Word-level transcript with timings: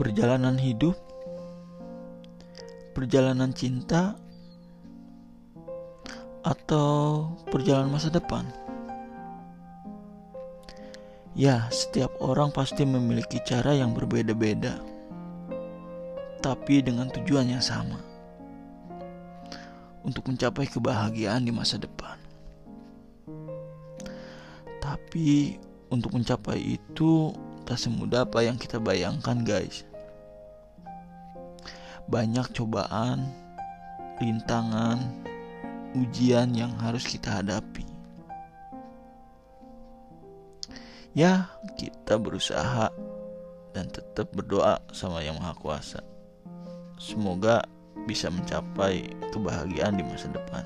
perjalanan 0.00 0.56
hidup, 0.56 0.96
perjalanan 2.96 3.52
cinta, 3.52 4.16
atau 6.40 7.28
perjalanan 7.52 7.92
masa 7.92 8.08
depan. 8.08 8.48
Ya, 11.36 11.68
setiap 11.68 12.16
orang 12.24 12.48
pasti 12.48 12.88
memiliki 12.88 13.44
cara 13.44 13.76
yang 13.76 13.92
berbeda-beda, 13.92 14.80
tapi 16.40 16.80
dengan 16.80 17.12
tujuan 17.12 17.52
yang 17.52 17.60
sama 17.60 18.00
untuk 20.00 20.32
mencapai 20.32 20.64
kebahagiaan 20.64 21.44
di 21.44 21.52
masa 21.52 21.76
depan. 21.76 22.16
Tapi 24.80 25.60
untuk 25.92 26.16
mencapai 26.16 26.80
itu 26.80 27.36
tak 27.68 27.76
semudah 27.76 28.24
apa 28.24 28.40
yang 28.48 28.56
kita 28.56 28.80
bayangkan, 28.80 29.44
guys. 29.44 29.89
Banyak 32.08 32.54
cobaan, 32.56 33.28
rintangan, 34.22 35.00
ujian 35.98 36.54
yang 36.54 36.72
harus 36.78 37.04
kita 37.04 37.42
hadapi. 37.42 37.84
Ya, 41.10 41.50
kita 41.74 42.22
berusaha 42.22 42.88
dan 43.74 43.86
tetap 43.90 44.30
berdoa 44.30 44.78
sama 44.94 45.26
Yang 45.26 45.42
Maha 45.42 45.54
Kuasa. 45.58 46.00
Semoga 47.02 47.66
bisa 48.06 48.30
mencapai 48.30 49.10
kebahagiaan 49.34 49.98
di 49.98 50.06
masa 50.06 50.30
depan. 50.30 50.62